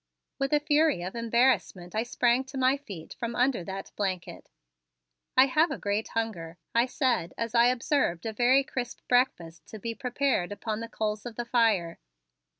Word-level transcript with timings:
With 0.39 0.51
a 0.51 0.59
fury 0.59 1.03
of 1.03 1.13
embarrassment 1.13 1.93
I 1.93 2.01
sprang 2.01 2.43
to 2.45 2.57
my 2.57 2.75
feet 2.75 3.13
from 3.19 3.35
under 3.35 3.63
that 3.65 3.91
blanket. 3.95 4.49
"I 5.37 5.45
have 5.45 5.69
a 5.69 5.77
great 5.77 6.07
hunger," 6.17 6.57
I 6.73 6.87
said 6.87 7.35
as 7.37 7.53
I 7.53 7.67
observed 7.67 8.25
a 8.25 8.33
very 8.33 8.63
crisp 8.63 9.01
breakfast 9.07 9.67
to 9.67 9.77
be 9.77 9.93
prepared 9.93 10.51
upon 10.51 10.79
the 10.79 10.89
coals 10.89 11.23
of 11.27 11.35
the 11.35 11.45
fire. 11.45 11.99